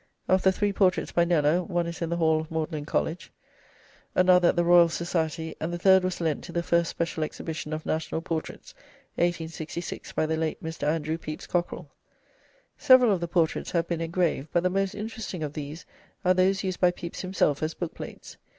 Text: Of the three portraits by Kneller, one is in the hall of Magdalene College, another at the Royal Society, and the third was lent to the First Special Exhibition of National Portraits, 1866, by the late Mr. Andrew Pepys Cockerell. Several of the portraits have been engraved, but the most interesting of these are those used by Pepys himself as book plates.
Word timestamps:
Of 0.27 0.41
the 0.41 0.51
three 0.51 0.73
portraits 0.73 1.11
by 1.11 1.25
Kneller, 1.25 1.61
one 1.61 1.85
is 1.85 2.01
in 2.01 2.09
the 2.09 2.17
hall 2.17 2.41
of 2.41 2.49
Magdalene 2.49 2.85
College, 2.85 3.31
another 4.15 4.47
at 4.49 4.55
the 4.55 4.63
Royal 4.63 4.89
Society, 4.89 5.55
and 5.61 5.71
the 5.71 5.77
third 5.77 6.03
was 6.03 6.19
lent 6.19 6.43
to 6.45 6.51
the 6.51 6.63
First 6.63 6.89
Special 6.89 7.21
Exhibition 7.23 7.71
of 7.71 7.85
National 7.85 8.19
Portraits, 8.19 8.73
1866, 9.13 10.13
by 10.13 10.25
the 10.25 10.37
late 10.37 10.63
Mr. 10.63 10.87
Andrew 10.87 11.19
Pepys 11.19 11.45
Cockerell. 11.45 11.91
Several 12.79 13.11
of 13.11 13.19
the 13.21 13.27
portraits 13.27 13.69
have 13.73 13.87
been 13.87 14.01
engraved, 14.01 14.47
but 14.51 14.63
the 14.63 14.71
most 14.71 14.95
interesting 14.95 15.43
of 15.43 15.53
these 15.53 15.85
are 16.25 16.33
those 16.33 16.63
used 16.63 16.79
by 16.79 16.89
Pepys 16.89 17.21
himself 17.21 17.61
as 17.61 17.75
book 17.75 17.93
plates. 17.93 18.37